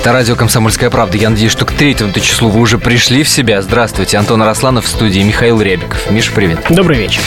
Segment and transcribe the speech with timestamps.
[0.00, 1.18] Это радио «Комсомольская правда».
[1.18, 3.60] Я надеюсь, что к третьему числу вы уже пришли в себя.
[3.62, 4.16] Здравствуйте.
[4.16, 5.20] Антон Арасланов в студии.
[5.20, 6.08] Михаил Рябиков.
[6.10, 6.60] Миша, привет.
[6.70, 7.20] Добрый вечер.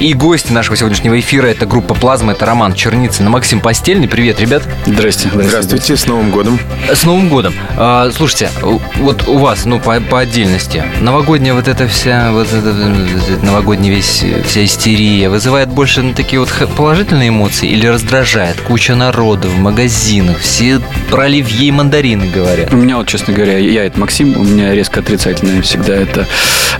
[0.00, 4.08] И гости нашего сегодняшнего эфира– это группа «Плазма», это Роман Черницын и Максим Постельный.
[4.08, 4.62] Привет, ребят.
[4.86, 5.30] Здрасте.
[5.32, 6.58] Здравствуйте, с Новым годом.
[6.90, 7.54] С Новым годом.
[7.76, 13.44] А, слушайте, вот у вас, ну, по, по отдельности, новогодняя вот эта вся, вот эта,
[13.44, 18.60] новогодняя весь, вся истерия вызывает больше ну, такие вот положительные эмоции или раздражает?
[18.62, 22.72] Куча народу в магазинах, все про оливье и мандарины говорят.
[22.72, 26.26] У меня вот, честно говоря, я это Максим, у меня резко отрицательное всегда это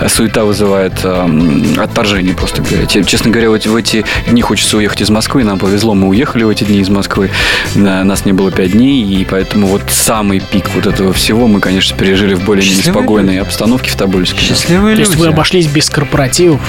[0.08, 2.86] суета вызывает э, отторжение, просто говоря.
[2.86, 6.48] Честно говоря, вот в эти дни хочется уехать из Москвы, нам повезло, мы уехали в
[6.48, 7.30] эти дни из Москвы,
[7.74, 11.96] нас не было пять дней, и поэтому вот самый пик вот этого всего мы, конечно,
[11.96, 14.40] пережили в более неспокойной обстановке в Тобольске.
[14.40, 15.10] Счастливые То люди.
[15.10, 16.60] есть вы обошлись без корпоративов?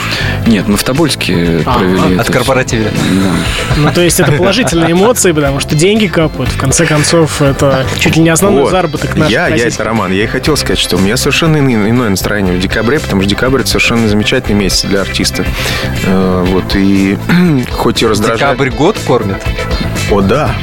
[0.48, 2.86] Нет, мы в Тобольске А, провели От это корпоратива.
[2.86, 3.32] Да.
[3.78, 6.52] Ну, то есть это положительные эмоции, потому что деньги капают.
[6.52, 8.72] В конце концов, это чуть ли не основной Вот.
[8.72, 10.12] заработок наших Я, я это Роман.
[10.12, 13.62] Я и хотел сказать, что у меня совершенно иное, настроение в декабре, потому что декабрь
[13.62, 15.46] это совершенно замечательный месяц для артиста.
[16.06, 17.18] Э, Вот и
[17.72, 18.40] хоть и раздражает.
[18.40, 19.42] Декабрь год кормит.
[20.12, 20.56] О, да.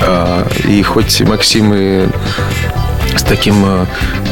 [0.00, 2.06] А, И хоть Максим и
[3.16, 3.86] с таким э,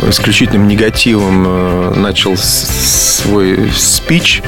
[0.09, 4.43] исключительным негативом э, начал свой спич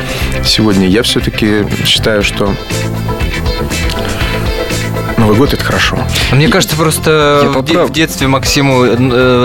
[0.45, 2.55] сегодня, я все-таки считаю, что
[5.31, 5.97] Новый год это хорошо.
[6.33, 8.97] Мне кажется, просто Я в, де- в детстве Максиму э,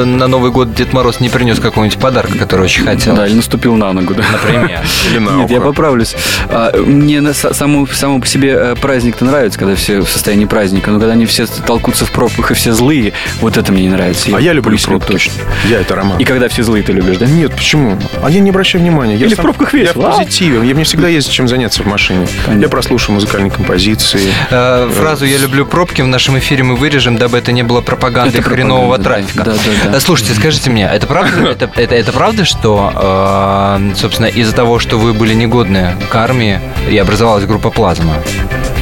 [0.03, 3.15] на Новый год Дед Мороз не принес какого-нибудь подарка, который очень хотел.
[3.15, 4.23] Да, или наступил на ногу, да.
[4.31, 4.79] Например.
[5.11, 6.15] Или на Нет, я поправлюсь.
[6.49, 10.99] А, Мне само, само по себе э, праздник-то нравится, когда все в состоянии праздника, но
[10.99, 14.31] когда они все толкутся в пробках и все злые, вот это мне не нравится.
[14.35, 15.11] А я люблю пробки.
[15.11, 15.33] точно.
[15.69, 16.17] Я это Роман.
[16.17, 17.27] И когда все злые, ты любишь, да?
[17.27, 17.95] Нет, почему?
[18.23, 19.17] А я не обращаю внимания.
[19.17, 20.11] Я Или в пробках Я весело, в а?
[20.17, 20.67] позитиве.
[20.67, 22.27] Я, мне всегда есть чем заняться в машине.
[22.47, 22.63] Понятно.
[22.63, 24.31] Я прослушаю музыкальные композиции.
[24.49, 28.39] Э, Фразу «Я люблю пробки» в нашем эфире мы вырежем, дабы это не было пропагандой
[28.39, 29.43] Это хренового пропаганда, трафика.
[29.43, 29.97] да, да, да.
[29.97, 34.79] Э, Слушайте, скажите мне, это правда, это, это, это правда, что, э, собственно, из-за того,
[34.79, 38.13] что вы были негодны к армии, и образовалась группа «Плазма»?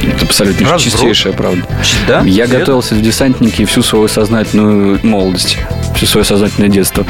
[0.02, 0.82] Это абсолютно Разброд.
[0.82, 1.66] чистейшая правда.
[2.06, 2.18] Да?
[2.18, 2.58] Я Серьезно?
[2.58, 5.58] готовился в десантнике всю свою сознательную молодость,
[5.96, 7.06] всю свое сознательное детство.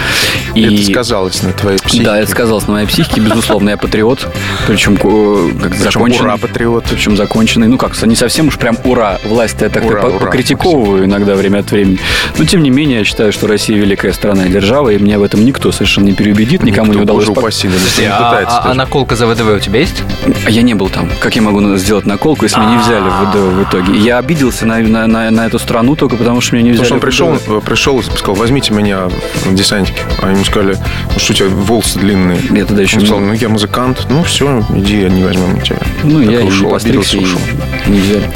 [0.55, 0.63] И...
[0.63, 2.05] Это сказалось на твоей психике.
[2.05, 4.29] Да, это сказалось на моей психике, безусловно, я патриот,
[4.67, 6.21] причем э, как Причем законченный.
[6.25, 6.85] ура, патриот.
[6.89, 7.67] Причем законченный.
[7.67, 9.19] Ну как, не совсем уж прям ура.
[9.25, 11.99] Власть так Ура, по- ура, покритиковываю иногда время от времени.
[12.39, 15.23] Но тем не менее, я считаю, что Россия великая страна и держава, и меня в
[15.23, 17.27] этом никто совершенно не переубедит, никому Никто, не удалось.
[17.27, 18.79] Боже упаси, не а, пытается а- а даже.
[18.79, 20.03] наколка за ВДВ у тебя есть?
[20.47, 21.09] А я не был там.
[21.21, 23.99] Как я могу сделать наколку, если меня не взяли в ВДВ в итоге?
[23.99, 27.13] Я обиделся на, на, на- на эту страну только потому, что меня не взяли Потому
[27.13, 29.09] что он пришел, пришел и сказал, возьмите меня
[29.45, 29.99] в десантике.
[30.23, 30.77] А ему сказали,
[31.13, 32.39] ну что у тебя волосы длинные.
[32.51, 34.07] Я тогда еще Он сказал, ну я музыкант.
[34.09, 35.79] Ну все, иди, не возьмем тебя.
[36.05, 37.41] Ну, Так я ушел, обиделся, и ушел.
[37.87, 38.31] не взяли.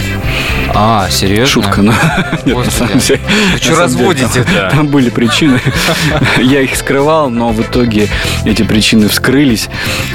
[0.74, 1.46] А, серьезно?
[1.46, 1.92] Шутка, но
[2.44, 3.20] нет, на самом деле.
[3.52, 4.44] Вы что разводите-то?
[4.44, 5.60] Там, там были причины.
[6.38, 8.08] Я их скрывал, но в итоге
[8.44, 9.68] эти причины вскрылись,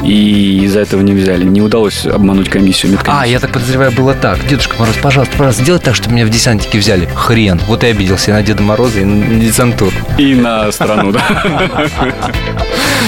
[0.04, 1.44] и из-за этого не взяли.
[1.44, 4.46] Не удалось обмануть комиссию, А, я так подозреваю, было так.
[4.48, 7.08] Дедушка Мороз, пожалуйста, пожалуйста, сделай так, чтобы меня в десантике взяли.
[7.16, 7.60] Хрен.
[7.68, 9.94] Вот и обиделся и на Деда Мороза, и на десантур.
[10.18, 11.22] И на страну, да.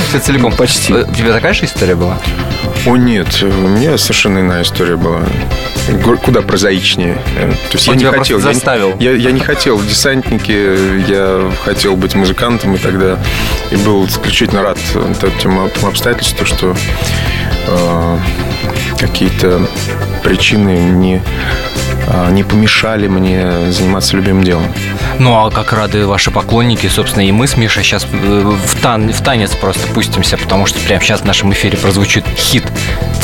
[0.09, 0.51] Все целиком.
[0.53, 0.93] Почти.
[0.93, 2.17] Э, У тебя такая же история была?
[2.85, 5.21] О нет, у меня совершенно иная история была.
[6.23, 7.17] Куда прозаичнее.
[7.35, 8.37] Э, То есть Он я не хотел.
[8.37, 8.95] я заставил.
[8.99, 13.17] Я, я не хотел в десантнике, я хотел быть музыкантом и тогда
[13.71, 14.77] и был исключительно рад
[15.21, 16.75] этому, этому обстоятельству, что
[17.67, 18.17] э,
[18.99, 19.67] какие-то
[20.23, 21.21] причины не, э,
[22.31, 24.63] не помешали мне заниматься любимым делом.
[25.19, 29.21] Ну, а как рады ваши поклонники, собственно, и мы с Мишей сейчас в, тан- в
[29.21, 32.63] танец просто пустимся, потому что прямо сейчас в нашем эфире прозвучит хит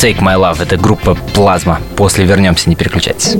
[0.00, 0.62] Take My Love.
[0.62, 1.80] Это группа Плазма.
[1.96, 3.36] После вернемся, не переключайтесь.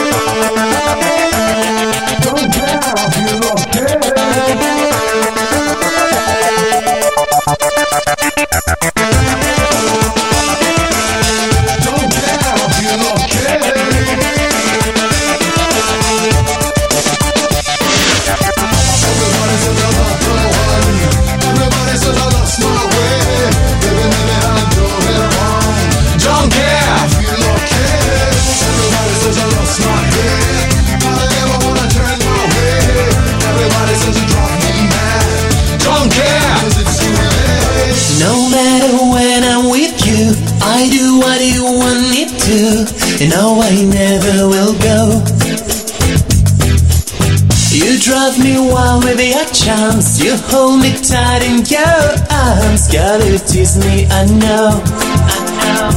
[49.52, 50.22] charms.
[50.22, 52.86] You hold me tight in your arms.
[52.88, 54.82] Gotta tease me, I know.
[55.30, 55.90] I know.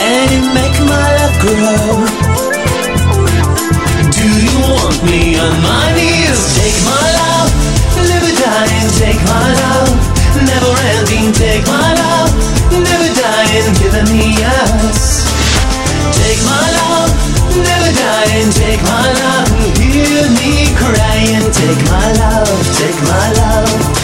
[0.00, 2.06] And you make my love grow.
[4.10, 6.40] Do you want me on my knees?
[6.56, 7.50] Take my love,
[8.08, 8.88] never dying.
[8.96, 9.92] Take my love,
[10.48, 11.32] never ending.
[11.32, 12.30] Take my love,
[12.72, 13.68] never dying.
[13.80, 15.28] Giving me us.
[16.16, 16.75] Take my love,
[21.66, 23.95] Take my love, take my love.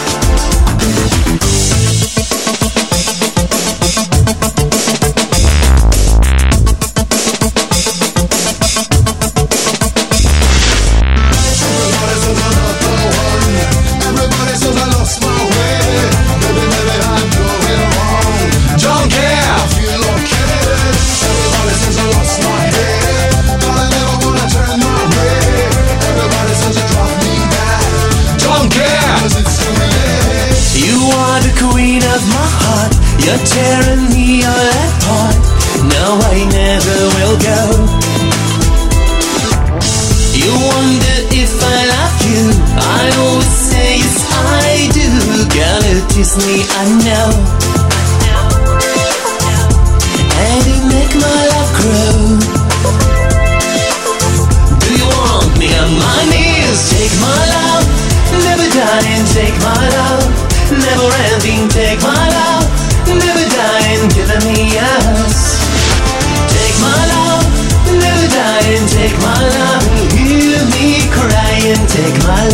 [72.22, 72.52] Crying.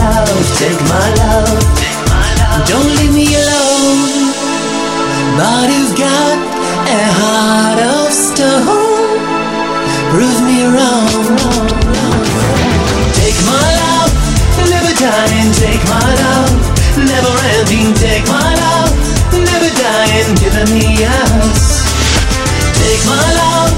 [0.56, 2.64] Take my love, take my love.
[2.68, 4.32] Don't leave me alone.
[5.36, 6.36] But you've got
[6.88, 9.20] a heart of stone.
[10.12, 11.12] Prove me wrong.
[13.14, 14.12] Take my love,
[14.72, 15.50] never dying.
[15.52, 16.52] Take my love,
[16.96, 17.92] never ending.
[17.94, 18.92] Take my love,
[19.32, 20.34] never dying.
[20.42, 21.84] Giving me yes.
[22.80, 23.72] Take my love,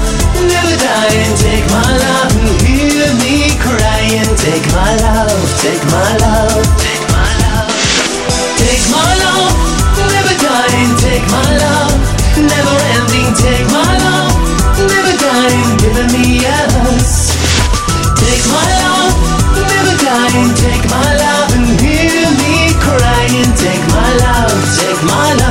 [0.47, 1.31] never dying.
[1.37, 2.31] Take my love,
[4.11, 4.35] crying.
[4.37, 7.71] Take my love, take my love, take my love.
[8.57, 9.55] Take my love,
[10.11, 10.91] never dying.
[10.99, 11.95] Take my love,
[12.35, 13.31] never ending.
[13.35, 14.35] Take my love,
[14.91, 15.77] never dying.
[15.79, 17.37] Giving me yes.
[18.19, 19.15] Take my love,
[19.55, 20.51] never dying.
[20.55, 23.51] Take my love and hear me crying.
[23.55, 25.50] Take my love, take my love,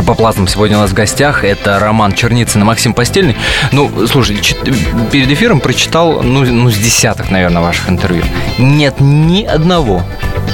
[0.00, 1.44] Группа «Плазм» сегодня у нас в гостях.
[1.44, 3.36] Это Роман Черницын и Максим Постельный.
[3.70, 4.34] Ну, слушай,
[5.12, 8.24] перед эфиром прочитал, ну, ну, с десяток, наверное, ваших интервью.
[8.56, 10.02] Нет ни одного,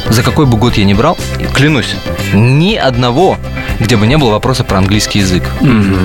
[0.08, 1.16] за какой бы год я ни брал,
[1.54, 1.94] клянусь,
[2.34, 3.36] ни одного,
[3.80, 5.44] где бы не было вопроса про английский язык.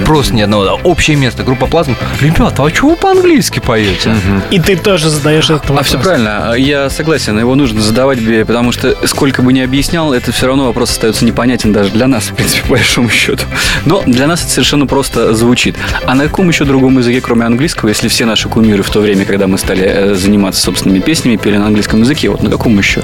[0.06, 0.66] Просто ни одного.
[0.66, 1.44] Да, Общее место.
[1.44, 1.96] Группа «Плазм».
[2.20, 4.16] Ребята, а чего вы по-английски поете?
[4.52, 5.88] И ты тоже задаешь этот А вопрос.
[5.88, 10.48] все правильно, я согласен, его нужно задавать, потому что сколько бы ни объяснял, это все
[10.48, 13.44] равно вопрос остается непонятен даже для нас, в принципе, по большому счету.
[13.86, 15.76] Но для нас это совершенно просто звучит.
[16.06, 19.26] А на каком еще другом языке, кроме английского, если все наши кумиры в то время,
[19.26, 23.02] когда мы стали э, заниматься собственными песнями, пели на английском языке, вот на каком еще?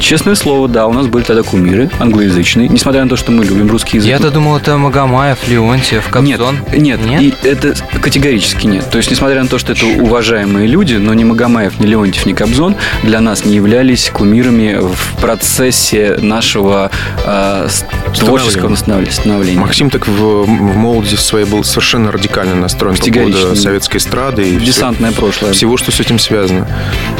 [0.00, 3.70] Честное слово, да, у нас были тогда кумиры англоязычные, несмотря на то, что мы любим
[3.70, 4.08] русский язык.
[4.08, 6.58] Я-то думал, это Магомаев, Леонтьев, Кобзон.
[6.72, 8.88] Нет, нет, и это категорически нет.
[8.90, 12.32] То есть, несмотря на то, что это уважаемые люди, но ни Магомаев, ни Леонтьев, ни
[12.32, 16.90] Кобзон для нас не являлись кумирами в процессе нашего
[17.24, 17.68] э,
[18.14, 19.12] творческого становления.
[19.12, 19.58] становления.
[19.60, 20.12] Максим так в,
[20.44, 25.52] в молодости своей был совершенно радикально настроен по поводу советской эстрады и Десантное прошлое.
[25.52, 26.66] всего, что с этим связано.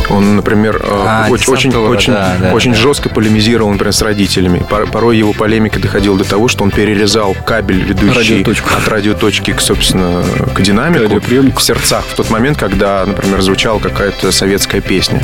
[0.09, 2.77] Он, например, э, А, очень, очень, десантура, очень, да, да, очень да.
[2.79, 4.59] жестко полемизировал, например, с родителями.
[4.69, 8.69] Пор- Порой его полемика доходила до того, что он перерезал кабель, ведущий Радиоточку.
[8.77, 10.23] от радиоточки, к, собственно,
[10.55, 15.23] к динамику в сердцах в тот момент, когда, например, звучала какая-то советская песня.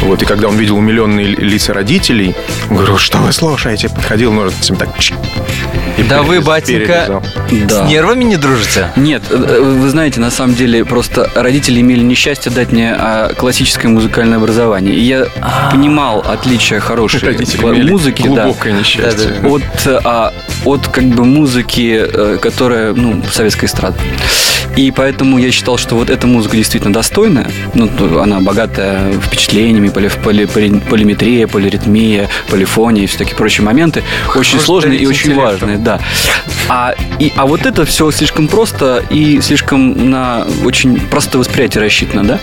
[0.00, 2.34] Вот, и когда он видел умиленные ли- лица родителей,
[2.70, 3.88] он говорил, что вы слушаете?
[3.88, 4.88] Подходил ножницами так...
[5.98, 7.22] и Да вы, батенька.
[7.68, 7.86] Да.
[7.86, 8.90] с нервами не дружите?
[8.96, 13.90] Нет, э, вы знаете, на самом деле просто родители имели несчастье дать мне а, классическое
[13.90, 14.94] музыкальное образование.
[14.94, 15.26] И я
[15.70, 19.30] понимал отличие хорошей Родители музыки, да, глубокое несчастье.
[19.30, 19.48] Да-да-да.
[19.48, 20.34] от, э, а,
[20.64, 23.98] от как бы музыки, э, которая, ну, советской эстрады.
[24.76, 27.48] И поэтому я считал, что вот эта музыка действительно достойная.
[27.72, 27.88] Ну,
[28.20, 34.02] она богатая впечатлениями, поли, поли- поли- полиметрия, полиритмия, полифония и все такие прочие моменты.
[34.34, 35.44] очень Хорош сложные и очень интеллектом.
[35.44, 36.00] важные, да.
[36.68, 42.24] А, и, а вот это все слишком просто и слишком на очень простое восприятие рассчитано,
[42.24, 42.40] да?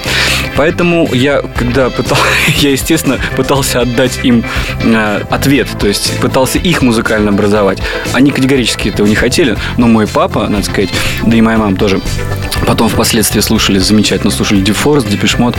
[0.55, 2.17] Поэтому я, когда пытал,
[2.59, 4.45] я, естественно, пытался отдать им
[4.81, 7.79] э, ответ, то есть пытался их музыкально образовать.
[8.13, 10.89] Они категорически этого не хотели, но мой папа, надо сказать,
[11.25, 11.99] да и моя мама тоже
[12.65, 15.57] Потом впоследствии слушали замечательно, слушали Дефорс, Депешмот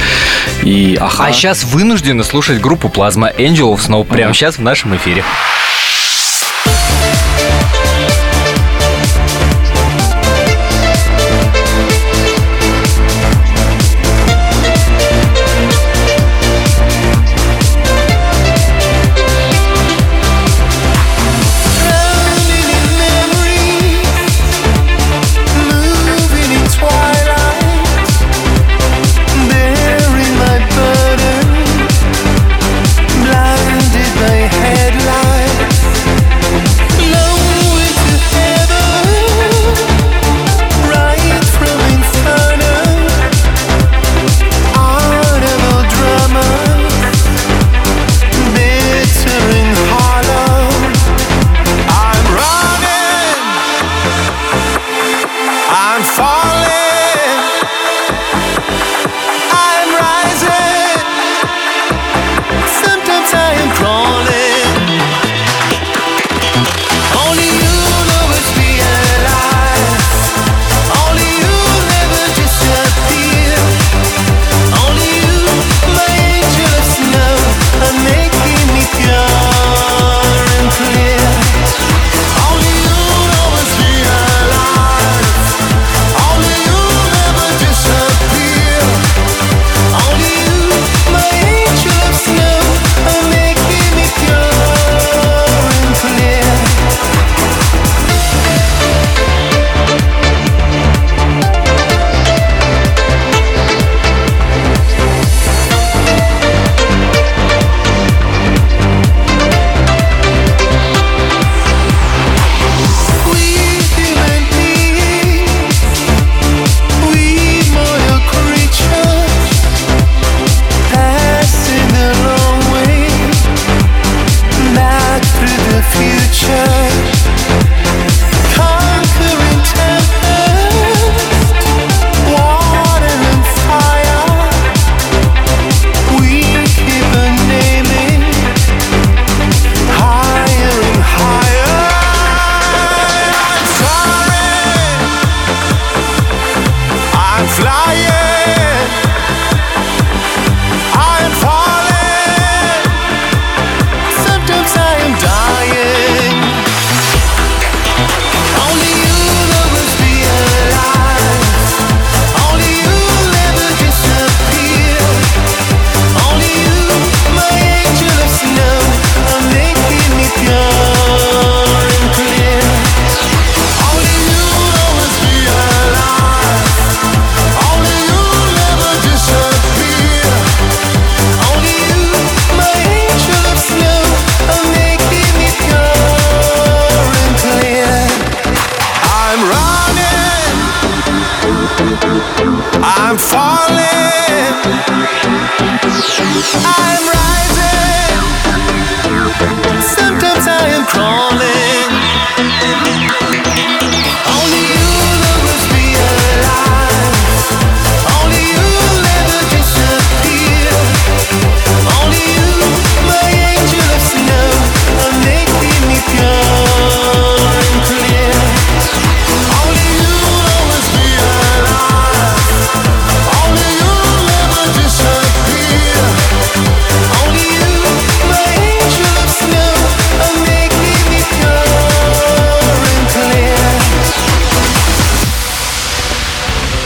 [0.63, 1.27] и Аха.
[1.27, 5.23] А сейчас вынуждены слушать группу Плазма Angel of Snow прямо сейчас в нашем эфире.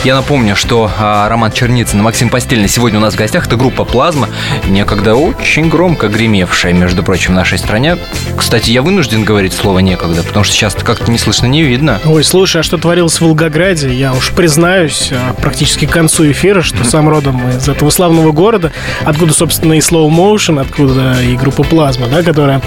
[0.09, 3.45] Я напомню, что а, Роман Черницын и Максим Постельный сегодня у нас в гостях.
[3.45, 4.27] Это группа «Плазма»,
[4.67, 7.95] некогда очень громко гремевшая, между прочим, в нашей стране.
[8.35, 11.99] Кстати, я вынужден говорить слово «некогда», потому что сейчас как-то не слышно, не видно.
[12.05, 13.93] Ой, слушай, а что творилось в Волгограде?
[13.93, 18.71] Я уж признаюсь, а, практически к концу эфира, что сам родом из этого славного города,
[19.05, 22.63] откуда, собственно, и Slow Motion, откуда и группа Плазма, да, которая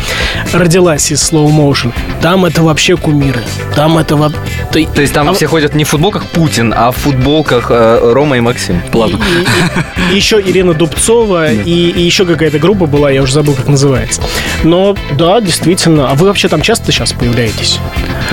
[0.52, 1.92] родилась из Slow Motion.
[2.20, 3.42] Там это вообще кумиры.
[3.74, 4.14] Там это...
[4.14, 4.30] во-
[4.70, 6.96] ты- То есть там А- все ходят не в футболках Путин, а в
[7.32, 8.80] футболках э, Рома и Максим.
[8.92, 9.18] Плазма.
[9.18, 13.54] И, и- и еще Ирина Дубцова, и, и еще какая-то группа была, я уже забыл,
[13.54, 14.20] как называется.
[14.64, 16.10] Но да, действительно.
[16.10, 17.78] А вы вообще там часто сейчас появляетесь?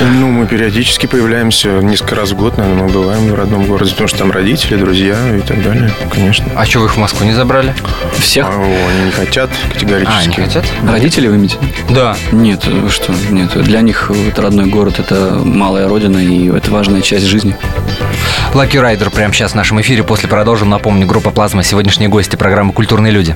[0.02, 4.08] Ну, мы периодически появляемся несколько раз в год, наверное, мы бываем в родном городе, потому
[4.10, 6.46] что там родители, друзья и так далее, конечно.
[6.56, 7.74] А что вы их в Москву не забрали?
[8.18, 8.46] Всех?
[8.48, 10.18] А, они не хотят категорически.
[10.18, 10.66] А, не хотят?
[10.88, 11.58] Родители вы имеете?
[11.90, 12.18] Да.
[12.32, 13.52] Нет, вы что, нет.
[13.64, 17.56] Для них это родной город, это малая родина, и это важная часть жизни.
[18.54, 20.04] Лаки Райдер прямо сейчас в нашем эфире.
[20.04, 20.70] После продолжим.
[20.70, 23.36] Напомню, группа «Плазма» сегодняшние гости программы «Культурные люди».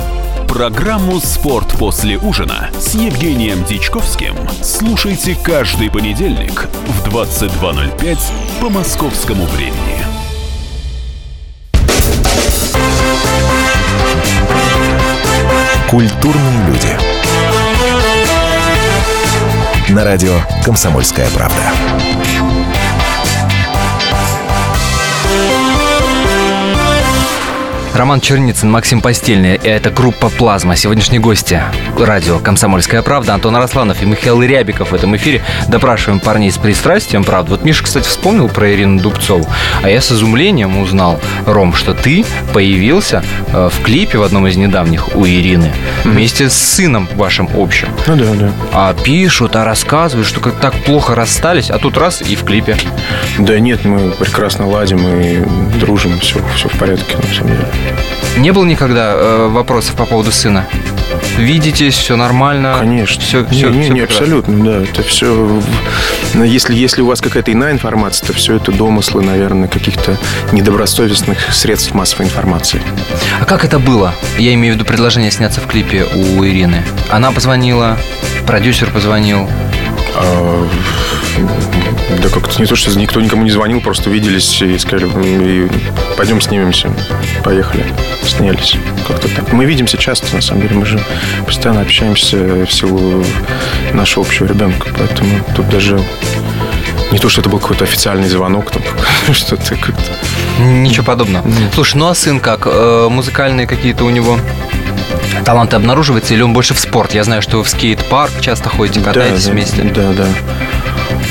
[0.51, 8.17] Программу «Спорт после ужина» с Евгением Дичковским слушайте каждый понедельник в 22.05
[8.59, 10.03] по московскому времени.
[15.89, 16.97] Культурные люди.
[19.93, 22.60] На радио «Комсомольская правда».
[28.01, 29.57] Роман Черницын, Максим Постельный.
[29.57, 30.75] И это группа «Плазма».
[30.75, 31.61] Сегодняшние гости
[31.99, 35.43] радио «Комсомольская правда» Антон Арасланов и Михаил Рябиков в этом эфире.
[35.67, 37.51] Допрашиваем парней с пристрастием, правда.
[37.51, 39.47] Вот Миша, кстати, вспомнил про Ирину Дубцову.
[39.83, 44.57] А я с изумлением узнал, Ром, что ты появился э, в клипе в одном из
[44.57, 45.71] недавних у Ирины
[46.03, 47.89] вместе с сыном вашим общим.
[48.07, 48.51] Ну да, да.
[48.73, 52.77] А пишут, а рассказывают, что как так плохо расстались, а тут раз и в клипе.
[53.37, 57.67] Да нет, мы прекрасно ладим и дружим, все, все в порядке, на самом деле.
[58.37, 60.65] Не было никогда э, вопросов по поводу сына?
[61.37, 62.75] Видитесь, все нормально?
[62.79, 63.21] Конечно.
[63.21, 64.83] Все, не, все, не, не, абсолютно, да.
[64.83, 65.61] Это все.
[66.33, 70.17] Если, если у вас какая-то иная информация, то все это домыслы, наверное, каких-то
[70.51, 72.81] недобросовестных средств массовой информации.
[73.39, 74.13] А как это было?
[74.37, 76.83] Я имею в виду предложение сняться в клипе у Ирины.
[77.09, 77.97] Она позвонила,
[78.45, 79.49] продюсер позвонил.
[80.15, 80.67] А,
[82.21, 85.69] да как-то не то, что никто никому не звонил, просто виделись и сказали, и
[86.17, 86.91] пойдем снимемся.
[87.43, 87.85] Поехали.
[88.23, 88.75] Снялись.
[89.07, 89.51] Как-то так.
[89.53, 90.75] Мы видимся часто, на самом деле.
[90.75, 90.99] Мы же
[91.45, 93.23] постоянно общаемся в силу
[93.93, 94.89] нашего общего ребенка.
[94.97, 96.01] Поэтому тут даже
[97.11, 98.83] не то, что это был какой-то официальный звонок, там,
[99.33, 100.11] что-то как-то.
[100.59, 101.45] Ничего подобного.
[101.73, 102.65] Слушай, ну а сын как?
[102.65, 104.39] Э, Музыкальные какие-то у него
[105.45, 107.13] таланты обнаруживаются или он больше в спорт?
[107.13, 109.83] Я знаю, что вы в скейт-парк часто ходите, катаетесь да, вместе.
[109.83, 110.27] Да, да.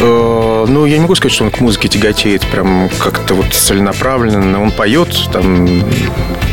[0.00, 4.62] Э, Ну, я не могу сказать, что он к музыке тяготеет прям как-то вот целенаправленно.
[4.62, 5.82] Он поет там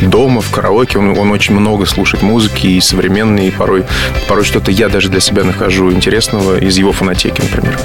[0.02, 0.98] дома, в караоке.
[0.98, 3.84] Он, он очень много слушает музыки и современной, и порой,
[4.28, 7.78] порой что-то я даже для себя нахожу интересного из его фонотеки, например.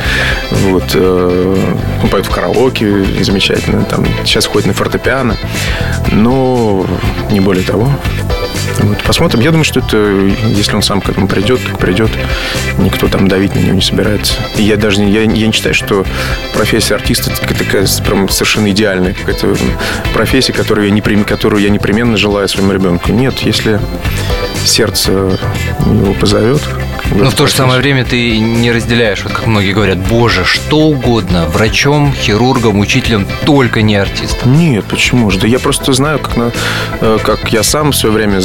[0.51, 0.91] Вот.
[0.93, 1.55] э,
[2.03, 3.83] Он поет в караоке замечательно.
[3.83, 5.37] Там, сейчас ходит на фортепиано.
[6.11, 6.85] Но
[7.31, 7.89] не более того.
[8.79, 9.41] Вот, посмотрим.
[9.41, 9.97] Я думаю, что это,
[10.47, 12.11] если он сам к этому придет, так придет.
[12.77, 14.35] Никто там давить на него не собирается.
[14.57, 16.05] И я даже не, я, я не считаю, что
[16.53, 19.55] профессия артиста такая прям совершенно идеальная какая-то
[20.13, 23.11] профессия, которую я, непрем- которую я непременно желаю своему ребенку.
[23.11, 23.79] Нет, если
[24.65, 26.61] сердце его позовет.
[27.15, 30.79] Но в то же самое время ты не разделяешь, вот как многие говорят, боже, что
[30.79, 34.57] угодно, врачом, хирургом, учителем, только не артистом.
[34.57, 35.39] Нет, почему же?
[35.39, 36.51] Да я просто знаю, как, на,
[37.01, 38.39] э, как я сам в свое время,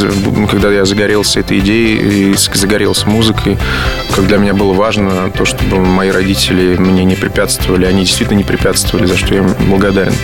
[0.50, 3.56] когда я загорелся этой идеей и загорелся музыкой,
[4.14, 7.86] как для меня было важно то, чтобы мои родители мне не препятствовали.
[7.86, 10.14] Они действительно не препятствовали, за что я им благодарен.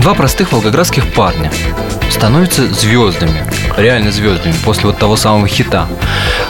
[0.00, 1.50] Два простых волгоградских парня
[2.10, 3.44] становятся звездами,
[3.76, 5.86] реально звездами, после вот того самого хита.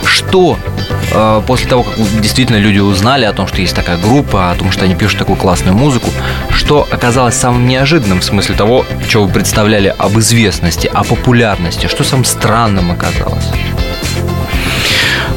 [0.03, 0.57] Что
[1.11, 4.71] э, после того, как действительно люди узнали о том, что есть такая группа, о том,
[4.71, 6.09] что они пишут такую классную музыку,
[6.49, 12.03] что оказалось самым неожиданным в смысле того, что вы представляли об известности, о популярности, что
[12.03, 13.47] самым странным оказалось?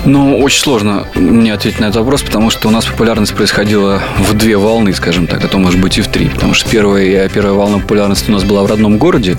[0.07, 4.35] Ну, очень сложно мне ответить на этот вопрос, потому что у нас популярность происходила в
[4.35, 6.29] две волны, скажем так, а то, может быть, и в три.
[6.29, 9.39] Потому что первая, первая волна популярности у нас была в родном городе,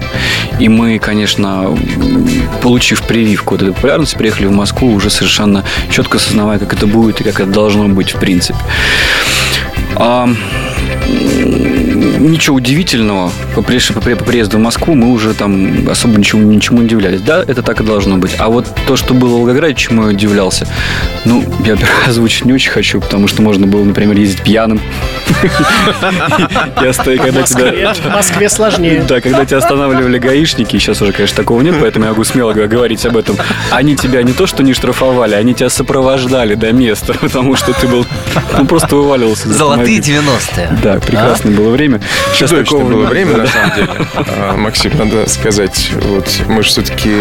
[0.59, 1.77] и мы, конечно,
[2.61, 7.21] получив прививку вот этой популярности, приехали в Москву уже совершенно четко осознавая, как это будет
[7.21, 8.57] и как это должно быть в принципе.
[9.95, 10.27] А,
[12.19, 13.31] ничего удивительного.
[13.55, 13.79] По, при-
[14.15, 17.21] по приезду в Москву мы уже там особо ничего, ничему не удивлялись.
[17.21, 18.35] Да, это так и должно быть.
[18.37, 20.67] А вот то, что было в Волгограде, чему я удивлялся,
[21.23, 24.81] ну, я озвучить не очень хочу, потому что можно было, например, ездить пьяным.
[26.81, 27.93] Я стою, когда тебя...
[27.93, 29.03] В Москве сложнее.
[29.07, 33.05] Да, когда тебя останавливали гаишники, сейчас уже, конечно, такого нет, поэтому я могу смело говорить
[33.05, 33.37] об этом.
[33.71, 37.87] Они тебя не то, что не штрафовали, они тебя сопровождали до места, потому что ты
[37.87, 38.05] был,
[38.57, 39.47] ну, просто вываливался.
[39.47, 40.21] из Золотые автомобиля.
[40.21, 40.79] 90-е.
[40.83, 42.01] Да, прекрасное было время.
[42.33, 44.07] Сейчас такого было время, на самом деле.
[44.15, 47.11] А, Максим, надо сказать, вот мы же все-таки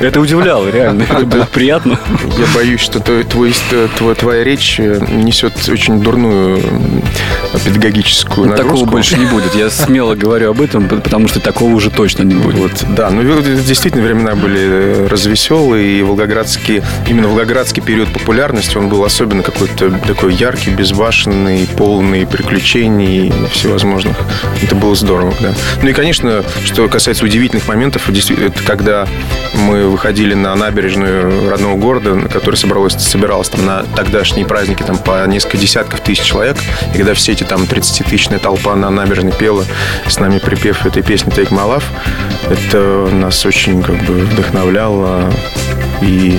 [0.00, 1.02] Это удивляло, реально.
[1.02, 1.98] Это было приятно.
[2.38, 3.54] Я боюсь, что твой, твой-
[3.96, 6.60] твой- твоя речь э, несет очень дурную
[7.64, 8.74] педагогическую нагрузку.
[8.74, 9.54] Такого больше не будет.
[9.54, 12.54] Я смело говорю об этом, потому что такого уже точно не будет.
[12.58, 18.88] Вот, да, ну действительно времена были э, развеселые, и волгоградский, именно волгоградский период популярности, он
[18.88, 24.16] был особенно какой-то такой яркий, безбашенный, полный приключений всевозможных.
[24.62, 25.54] Это было здорово, да.
[25.82, 29.06] Ну и, конечно, что касается удивительных моментов, это когда
[29.54, 34.98] мы выходили на набережную родного города, на которой собралось, собиралось там на тогдашние праздники там
[34.98, 36.56] по несколько десятков тысяч человек,
[36.94, 39.64] и когда все эти там 30-тысячная толпа на набережной пела,
[40.06, 41.84] с нами припев этой песни «Take my love»,
[42.50, 45.32] это нас очень как бы вдохновляло
[46.04, 46.38] И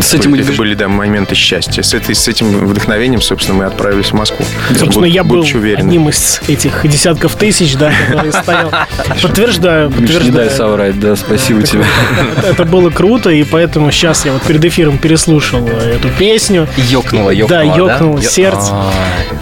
[0.00, 1.82] С этим это были, да, моменты счастья.
[1.82, 4.44] С, этой, с этим вдохновением, собственно, мы отправились в Москву.
[4.70, 5.86] Собственно, Буд- я был уверены.
[5.86, 8.72] одним из этих десятков тысяч, да, который стоял.
[9.22, 10.50] Подтверждаю, Миш, не дай подтверждаю.
[10.50, 11.84] соврать, да, спасибо тебе.
[12.42, 16.68] Это- было круто, и поэтому сейчас я вот перед эфиром переслушал э, эту песню.
[16.76, 18.72] Ёкнуло, ёкнуло, Да, ёкнуло сердце.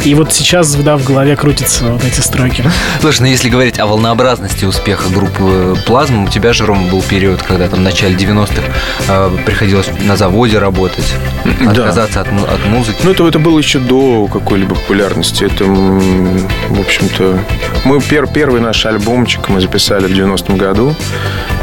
[0.04, 2.64] И вот сейчас, да, в голове крутятся вот эти строки.
[3.00, 7.42] Слушай, ну если говорить о волнообразности успеха группы Плазма, у тебя же, Рома, был период,
[7.42, 8.62] когда там в начале 90-х
[9.08, 11.14] э, приходилось на заводе работать,
[11.60, 11.70] Да.
[11.70, 12.98] отказаться от, му- от музыки.
[13.02, 15.44] Ну, это, это было еще до какой-либо популярности.
[15.44, 17.38] Это, в общем-то,
[17.84, 20.94] мы пер- первый наш альбомчик мы записали в 90-м году.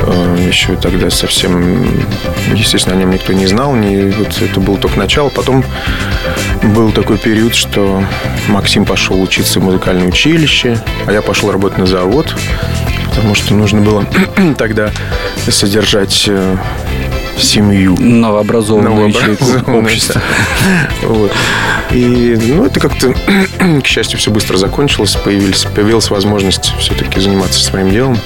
[0.01, 1.87] Э, Еще тогда совсем,
[2.53, 3.75] естественно, о нем никто не знал.
[3.75, 5.29] Не, вот это было только начало.
[5.29, 5.63] Потом
[6.63, 8.03] был такой период, что
[8.47, 12.35] Максим пошел учиться в музыкальное училище, а я пошел работать на завод,
[13.09, 14.05] потому что нужно было
[14.57, 14.91] тогда
[15.49, 16.57] содержать э,
[17.37, 17.95] семью.
[17.99, 19.05] Новообразованное
[19.65, 20.21] общество.
[21.03, 21.31] Вот.
[21.91, 23.13] И, ну, это как-то,
[23.83, 25.15] к счастью, все быстро закончилось.
[25.23, 28.17] Появились, появилась возможность все-таки заниматься своим делом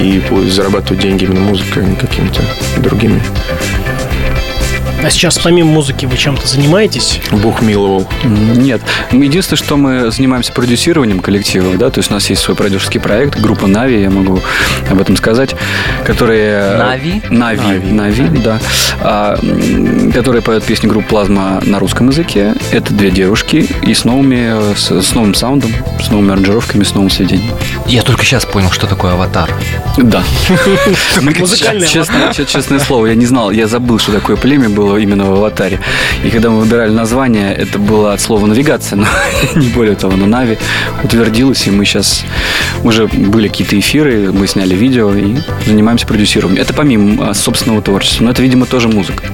[0.00, 2.42] и зарабатывать деньги именно музыкой, а не какими-то
[2.78, 3.22] другими.
[5.06, 7.20] А сейчас помимо музыки вы чем-то занимаетесь?
[7.30, 8.08] Бог миловал.
[8.24, 8.82] Нет.
[9.12, 13.38] Единственное, что мы занимаемся продюсированием коллективов, да, то есть у нас есть свой продюсерский проект,
[13.38, 14.40] группа Нави, я могу
[14.90, 15.54] об этом сказать,
[16.04, 16.76] которые...
[16.78, 17.22] Нави?
[17.30, 18.58] Нави, Нави, да.
[19.00, 19.38] А,
[20.12, 22.54] которые поют песни группы Plazma на русском языке.
[22.72, 25.72] Это две девушки и с новыми, с, с новым саундом,
[26.04, 27.52] с новыми аранжировками, с новым сведением.
[27.86, 29.54] Я только сейчас понял, что такое аватар.
[29.98, 30.24] Да.
[32.32, 35.80] Че- Честное слово, я не знал, я забыл, что такое племя было именно в «Аватаре».
[36.24, 39.06] И когда мы выбирали название, это было от слова «навигация», но
[39.54, 40.58] не более того, но «Нави»
[41.02, 42.24] утвердилось, и мы сейчас
[42.84, 46.62] уже были какие-то эфиры, мы сняли видео и занимаемся продюсированием.
[46.62, 49.24] Это помимо а, собственного творчества, но это, видимо, тоже музыка.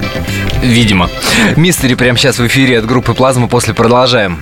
[0.61, 1.09] Видимо.
[1.55, 4.39] Мистери прямо сейчас в эфире от группы Плазма, после продолжаем.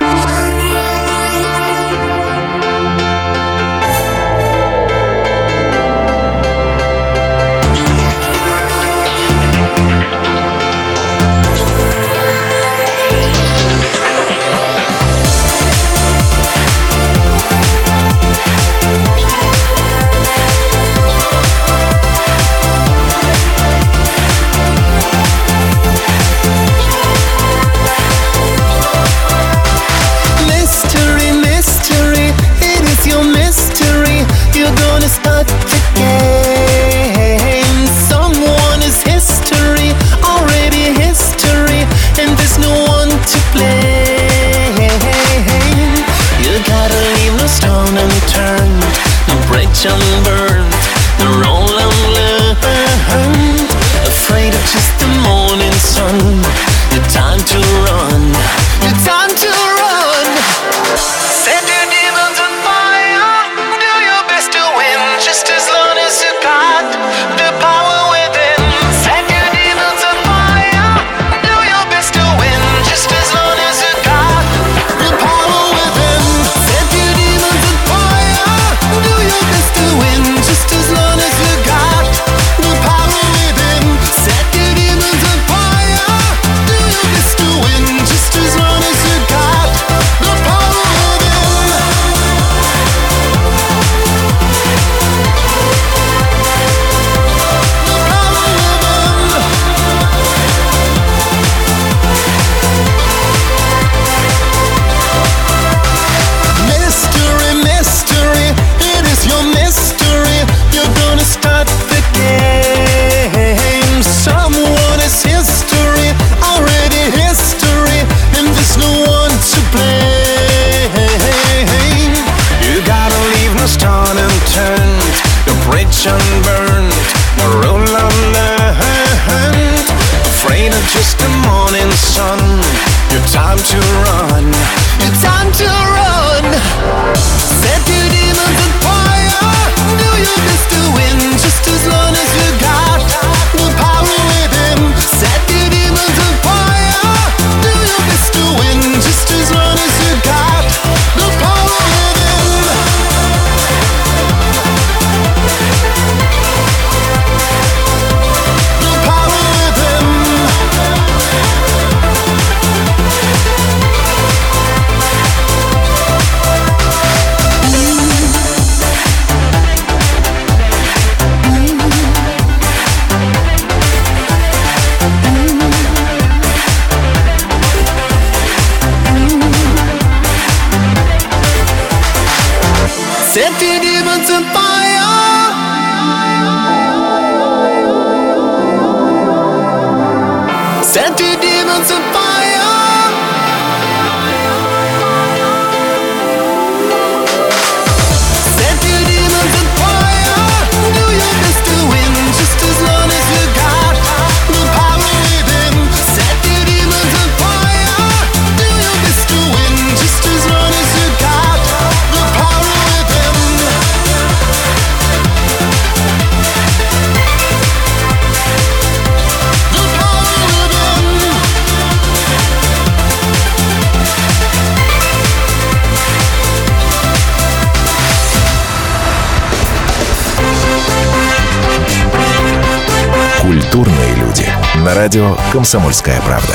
[235.12, 236.54] Радио «Комсомольская правда».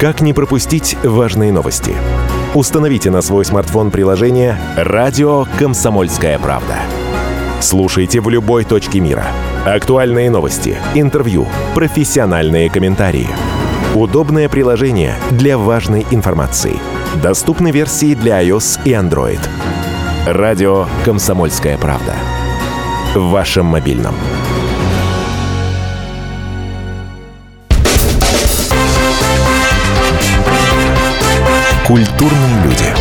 [0.00, 1.94] Как не пропустить важные новости?
[2.54, 6.76] Установите на свой смартфон приложение «Радио Комсомольская правда».
[7.60, 9.26] Слушайте в любой точке мира.
[9.66, 13.28] Актуальные новости, интервью, профессиональные комментарии.
[13.94, 16.78] Удобное приложение для важной информации.
[17.22, 19.40] Доступны версии для iOS и Android.
[20.26, 22.14] Радио «Комсомольская правда».
[23.14, 24.14] В вашем мобильном.
[31.84, 32.94] Культурные люди.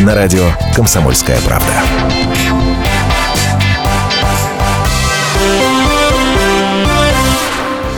[0.00, 0.44] На радио
[0.76, 1.72] «Комсомольская правда».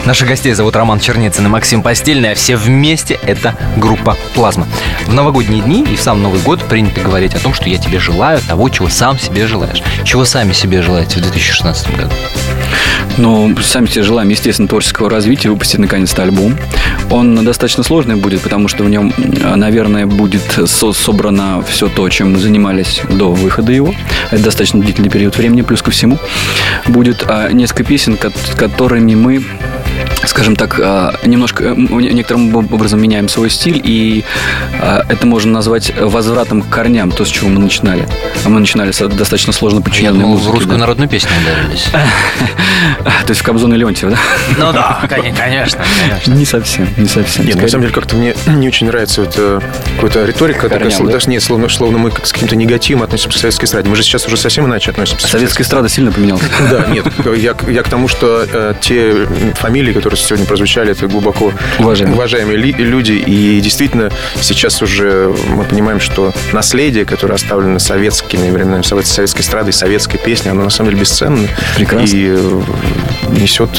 [0.07, 4.69] Наших гостей зовут Роман Черницын и Максим Постельный, а все вместе это группа «Плазма».
[5.07, 7.99] В новогодние дни и в сам Новый год принято говорить о том, что я тебе
[7.99, 9.83] желаю того, чего сам себе желаешь.
[10.05, 12.11] Чего сами себе желаете в 2016 году?
[13.19, 16.57] Ну, сами себе желаем, естественно, творческого развития, выпустить наконец-то альбом.
[17.11, 22.09] Он достаточно сложный будет, потому что в нем, э, наверное, будет со- собрано все то,
[22.09, 23.95] чем мы занимались до выхода его.
[24.31, 26.19] Это достаточно длительный период времени, плюс ко всему.
[26.89, 29.45] Будет а, несколько песен, ко- которыми мы
[30.27, 34.25] скажем так, а, немножко э, некоторым образом меняем свой стиль, и
[34.81, 38.07] а, это можно назвать возвратом к корням, то, с чего мы начинали.
[38.45, 40.55] А мы начинали с достаточно сложно Я подчиненной думал, в музыки.
[40.55, 40.81] русскую да.
[40.81, 41.87] народную песню ударились.
[43.27, 44.19] То есть в Кобзон и Леонтьев, да?
[44.59, 46.33] Ну да, конечно, конечно.
[46.33, 47.45] Не совсем, не совсем.
[47.45, 49.61] Нет, на самом деле как-то мне не очень нравится вот, э,
[49.97, 53.89] какая-то риторика, даже нет, словно, словно мы с каким-то негативом относимся к советской эстраде.
[53.89, 55.27] Мы же сейчас уже совсем иначе относимся.
[55.27, 56.43] к Советская эстрада сильно поменялась.
[56.71, 61.07] Да, нет, я, к- я к тому, что э, те фамилии, которые сегодня прозвучали, это
[61.09, 62.57] глубоко Уважаемые.
[62.57, 63.13] люди.
[63.13, 64.11] И действительно,
[64.41, 70.51] сейчас уже мы понимаем, что наследие, которое оставлено советскими временами, совет- советской эстрадой, советской песней,
[70.53, 71.49] оно на самом деле бесценно.
[71.77, 72.15] Прекрасно.
[72.17, 72.61] И э,
[73.31, 73.71] несет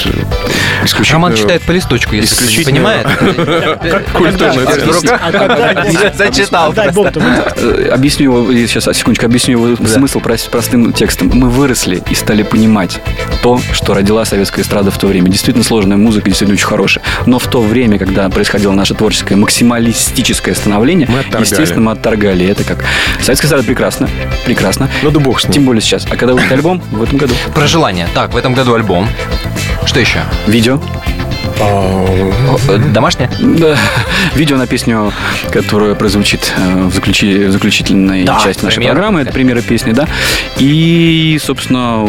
[0.84, 1.14] исключительно...
[1.14, 4.08] Роман читает по листочку, если кто не исключительно- понимает.
[4.14, 6.74] Культурную А а Зачитал?
[6.76, 11.32] Э, Объясню его, сейчас, секундочку, объясню его смысл прос- простым текстом.
[11.34, 13.00] Мы выросли и стали понимать
[13.42, 15.30] то, что родила советская эстрада в то время.
[15.30, 17.04] Действительно сложная музыка, действительно очень хорошая.
[17.26, 21.08] Но в то время, когда происходило наше творческое максималистическое становление,
[21.40, 22.84] естественно, мы отторгали это как...
[23.22, 24.10] Советская эстрада прекрасна,
[24.46, 24.90] прекрасно.
[25.02, 25.54] Ну да бог с ним.
[25.54, 26.06] Тем более сейчас.
[26.10, 26.82] А когда выйдет альбом?
[26.92, 27.34] В этом году.
[27.54, 28.08] Про желание.
[28.14, 29.08] Так, в этом году альбом.
[29.86, 30.20] Что еще?
[30.48, 30.80] Видео.
[31.60, 32.06] О,
[32.70, 33.30] э, Домашнее?
[33.40, 33.76] Да,
[34.36, 35.12] видео на песню,
[35.52, 38.94] которая прозвучит э, в, заключи- в заключительной Да, части нашей премьера.
[38.94, 39.22] программы.
[39.22, 40.08] Это премьера песни, да.
[40.58, 42.06] И, собственно,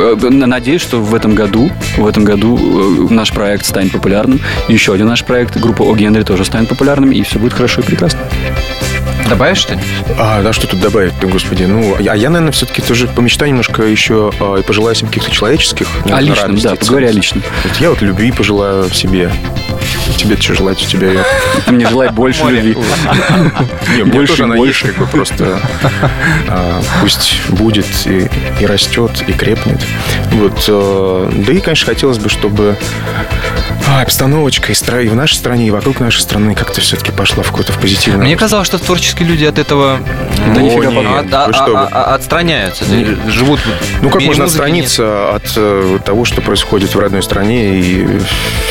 [0.00, 2.56] э, надеюсь, что в этом году, в этом году
[3.08, 4.40] э, наш проект станет популярным.
[4.68, 7.84] Еще один наш проект, группа О Генри, тоже станет популярным, и все будет хорошо и
[7.84, 8.20] прекрасно.
[9.32, 9.86] Добавишь что-нибудь?
[10.18, 11.62] А, да, что тут добавить, господи.
[11.62, 15.86] Ну, а я, наверное, все-таки тоже помечтаю немножко еще а, и пожелаю всем каких-то человеческих.
[16.04, 17.42] О наверное, личном, радостей, да, поговори о личном.
[17.64, 19.32] Вот я вот любви пожелаю себе.
[20.18, 20.82] Тебе что желать?
[20.84, 21.24] У тебя я...
[21.64, 22.76] Ты мне желай больше любви.
[23.96, 24.86] Не, Больше тоже она больше.
[24.88, 25.58] есть, как бы просто
[26.48, 28.28] а, пусть будет и,
[28.66, 29.80] растет, и крепнет.
[30.32, 30.62] Вот.
[30.68, 32.76] э, Да и, конечно, хотелось бы, чтобы
[33.16, 37.42] а, обстановочка и, стра- и в нашей стране, и вокруг нашей страны как-то все-таки пошла
[37.42, 39.98] в какое-то в позитивное Мне казалось, что творческие люди от этого
[40.54, 40.88] Да нифига
[41.20, 43.60] от- а- а- а- отстраняются, да, живут.
[44.00, 48.06] Ну, как можно отстраниться от э, того, что происходит в родной стране, и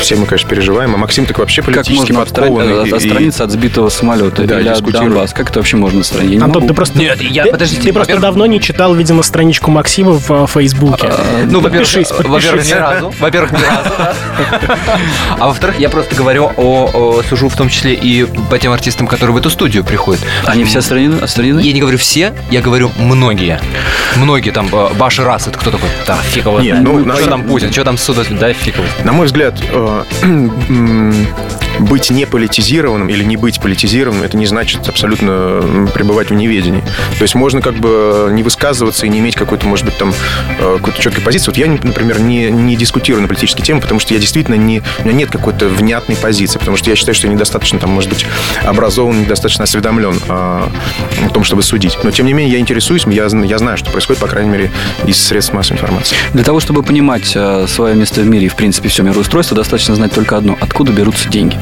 [0.00, 0.94] все мы, конечно, переживаем.
[0.94, 2.86] А Максим так вообще Как политически отстранить- подкованный.
[2.86, 4.82] и- и- отстраниться от сбитого самолета Да, или от.
[4.82, 5.34] Донбасса?
[5.34, 6.32] Как это вообще можно отстранить?
[6.32, 9.22] Я не Антон, ты просто, Нет, я- ты, подождите, ты просто давно не читал, видимо,
[9.22, 11.10] страничку Максима в э, Фейсбуке.
[11.46, 11.88] Ну, во-первых,
[12.26, 13.14] во-первых, ни разу.
[13.18, 13.90] Во-первых, ни разу.
[15.38, 19.06] А во-вторых, я просто говорю о, о- сужу в том числе и по тем артистам,
[19.06, 20.22] которые в эту студию приходят.
[20.46, 21.18] Они все отстранены?
[21.20, 21.60] отстранены?
[21.60, 23.60] Я не говорю все, я говорю многие.
[24.16, 25.88] Многие там, э, Баша Рас, это кто такой?
[26.06, 28.76] Да, фиг его Нет, ну, на что самом- там Путин, что там Суда, да, фиг
[28.76, 28.86] его.
[29.04, 30.02] На мой взгляд, э,
[31.80, 36.82] быть не политизированным или не быть политизированным, это не значит абсолютно пребывать в неведении.
[37.18, 40.12] То есть можно как бы не высказываться и не иметь какой-то, может быть, там
[40.58, 41.46] э, какой-то четкой позиции.
[41.46, 45.04] Вот я, например, не, не дискутирую на политические темы, потому что я действительно не, у
[45.04, 48.26] меня нет какой-то внятной позиции, потому что я считаю, что я недостаточно, там, может быть,
[48.64, 50.70] образован, недостаточно осведомлен о,
[51.24, 51.98] о том, чтобы судить.
[52.02, 54.70] Но, тем не менее, я интересуюсь, я, я знаю, что происходит, по крайней мере,
[55.06, 56.16] из средств массовой информации.
[56.32, 59.94] Для того, чтобы понимать э, свое место в мире и, в принципе, все мироустройство, достаточно
[59.94, 60.56] знать только одно.
[60.60, 61.56] Откуда берутся деньги?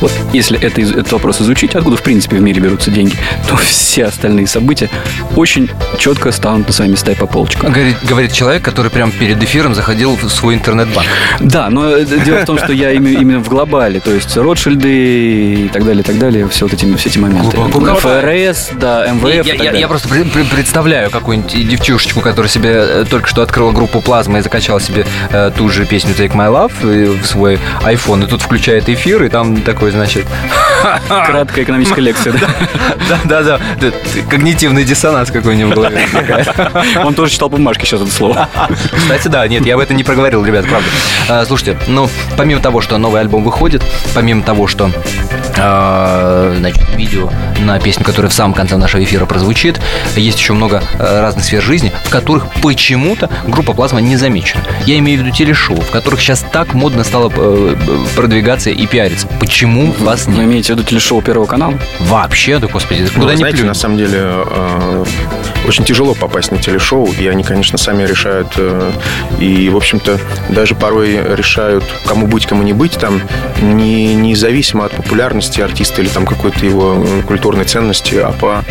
[0.00, 3.14] Вот если это, этот вопрос изучить, откуда, в принципе, в мире берутся деньги,
[3.48, 4.90] то все остальные события
[5.36, 7.72] очень четко станут на свои места и по полочкам.
[7.72, 11.08] Говорит, говорит человек, который прямо перед эфиром заходил в свой интернет-банк.
[11.40, 15.64] Да, но э, дело в том, что я имею именно в глобале, то есть Ротшильды
[15.64, 17.56] и так далее, и так далее, все вот эти, все эти моменты.
[17.56, 17.94] Глубоко.
[18.00, 23.04] ФРС, да, МВФ я, я- я просто пре- пре- представляю какую-нибудь девчушечку, которая себе э,
[23.08, 27.20] только что открыла группу Плазма и закачала себе э, ту же песню Take My Love
[27.22, 30.26] в свой iPhone, и тут включает эфир, и там такой, значит...
[31.08, 32.48] Краткая экономическая лекция, да?
[33.08, 36.48] Да-да-да, т- т- когнитивный диссонанс какой-нибудь в голове возникает.
[37.04, 38.48] Он тоже читал бумажки сейчас это слово.
[38.96, 40.88] Кстати, да, нет, я об этом не проговорил, ребят, правда.
[41.28, 43.82] А, Слушайте, ну, помимо того, что новый альбом выходит,
[44.14, 44.90] помимо того, что
[45.56, 47.30] значит, видео
[47.60, 49.80] на песню, которая в самом конце нашего эфира прозвучит,
[50.16, 54.62] есть еще много а, разных сфер жизни, в которых почему-то группа Плазма не замечена.
[54.86, 57.74] Я имею в виду телешоу, в которых сейчас так модно стало э,
[58.14, 59.26] продвигаться и пиариться.
[59.40, 61.74] Почему вас Вы не имеете в виду телешоу Первого канала?
[62.00, 63.68] вообще, да господи, Ну, куда вы ни знаете, плюнь.
[63.68, 65.04] на самом деле э,
[65.66, 68.90] очень тяжело попасть на телешоу, и они, конечно, сами решают, э,
[69.40, 70.18] и, в общем-то,
[70.50, 73.20] даже порой решают, кому быть, кому не быть, там,
[73.60, 78.64] не, независимо от популярности артиста или там какой-то его культурной ценности, а по...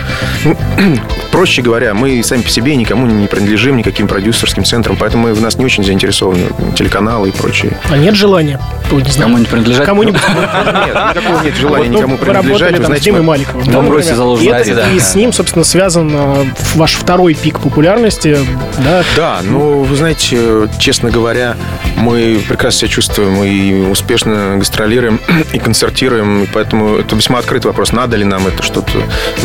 [0.43, 0.57] ну,
[1.31, 5.57] Проще говоря, мы сами по себе никому не принадлежим, никаким продюсерским центрам, поэтому в нас
[5.57, 7.77] не очень заинтересованы телеканалы и прочие.
[7.89, 8.59] А нет желания?
[8.91, 9.23] Не знаю.
[9.23, 9.85] Кому-нибудь принадлежать?
[9.85, 10.21] Кому-нибудь.
[10.85, 12.71] Нет, никакого нет желания ну, никому принадлежать.
[12.71, 13.65] Вы там с знаете, Димой мы- Маликовым.
[13.65, 14.17] в да, «Амбросе» например.
[14.17, 16.45] заложен И с ним, собственно, связан э,
[16.75, 18.37] ваш второй пик популярности.
[18.77, 21.55] Да, Да, ну, вы знаете, честно говоря,
[21.97, 25.19] мы прекрасно себя чувствуем и успешно гастролируем
[25.53, 28.91] и концертируем, и поэтому это весьма открытый вопрос, надо ли нам это что-то.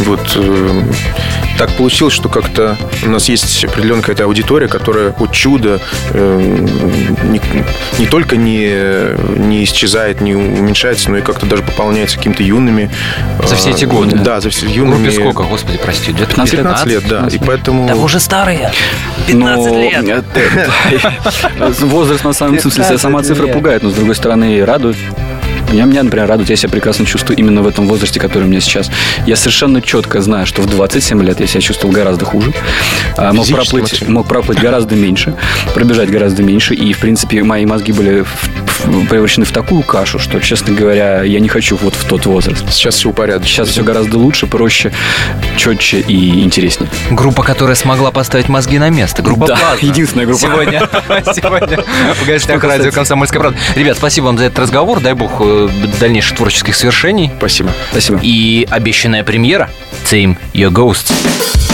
[0.05, 0.83] Вот э,
[1.59, 6.67] так получилось, что как-то у нас есть определенная какая-то аудитория, которая от чуда э,
[7.25, 7.41] не,
[7.99, 12.91] не только не, не исчезает, не уменьшается, но и как-то даже пополняется какими-то юными.
[13.45, 14.17] За все эти э, годы.
[14.17, 15.05] Да, за все юными.
[15.05, 17.29] Группе сколько, господи, прости, лет 15 15 лет, да.
[17.31, 17.87] И поэтому...
[17.87, 18.73] Да вы уже старые.
[19.27, 20.25] 15 Ну, лет.
[21.81, 24.97] Возраст, на самом смысле, 15 сама цифра пугает, но, с другой стороны, радует.
[25.71, 28.61] Меня, меня, например, радует, я себя прекрасно чувствую именно в этом возрасте, который у меня
[28.61, 28.91] сейчас.
[29.27, 32.53] Я совершенно четко знаю, что в 27 лет я себя чувствовал гораздо хуже.
[33.17, 35.37] А, Мог проплыть, мог проплыть гораздо меньше,
[35.73, 36.75] пробежать гораздо меньше.
[36.75, 38.60] И, в принципе, мои мозги были в-
[39.09, 42.65] превращены в такую кашу, что, честно говоря, я не хочу вот в тот возраст.
[42.71, 43.51] Сейчас все упорядочено.
[43.51, 44.93] Сейчас все гораздо лучше, проще,
[45.57, 46.91] четче и интереснее.
[47.11, 49.23] Группа, которая смогла поставить мозги на место.
[49.23, 49.87] Группа Да, «Плазма».
[49.89, 50.41] единственная группа.
[50.41, 50.81] Сегодня,
[51.35, 53.59] сегодня в гостях радио «Комсомольская правда».
[53.75, 55.01] Ребят, спасибо вам за этот разговор.
[55.01, 55.69] Дай бог э,
[56.01, 57.31] дальнейших творческих свершений.
[57.39, 57.71] Спасибо.
[57.91, 58.21] Спасибо.
[58.23, 59.71] И обещанная премьера
[60.05, 61.70] «Team Your Ghosts».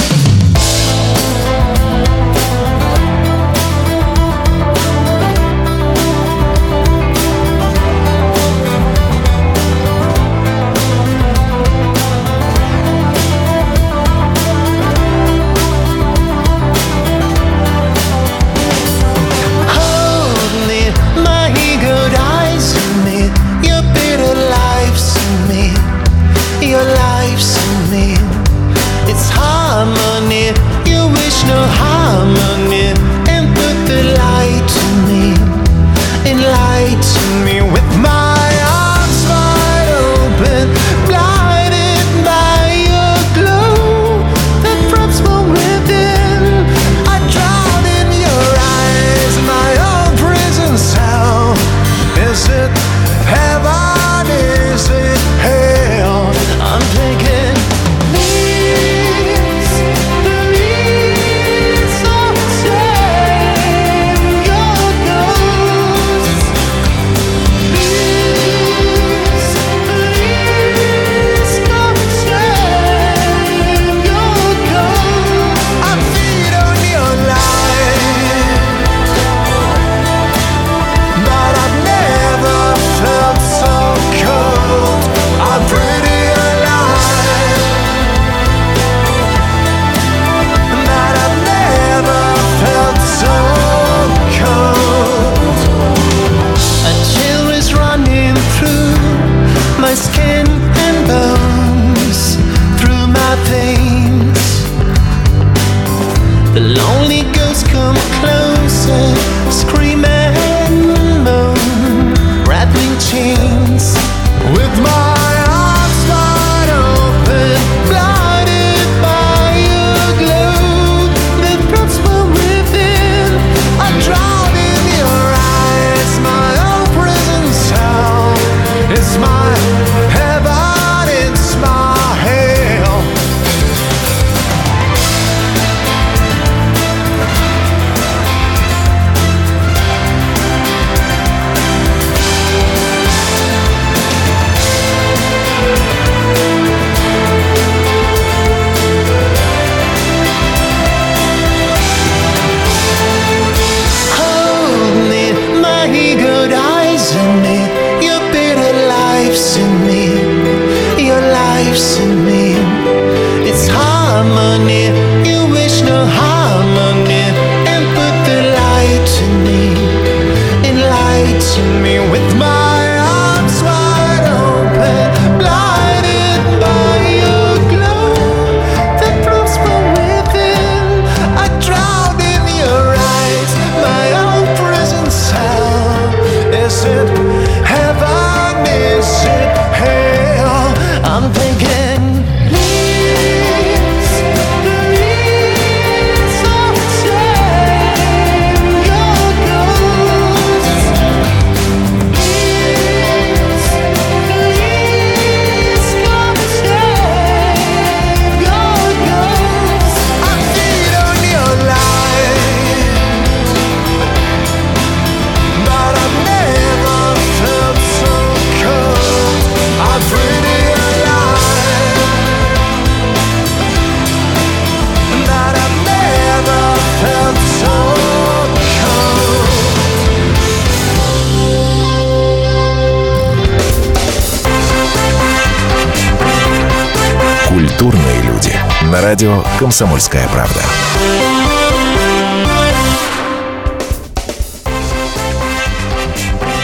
[239.16, 240.60] Радио «Комсомольская правда».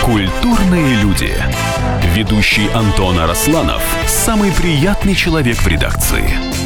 [0.03, 1.33] Культурные люди.
[2.15, 6.52] Ведущий Антон Арасланов– самый приятный человек в редакции.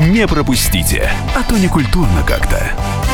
[0.00, 3.07] Не пропустите, а то не культурно как-то.